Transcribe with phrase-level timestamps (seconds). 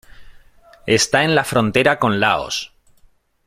[0.87, 2.73] Está en la frontera con Laos.